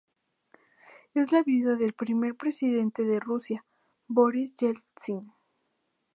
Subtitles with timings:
[1.13, 3.65] Es la viuda del primer presidente de Rusia,
[4.07, 5.31] Borís Yeltsin.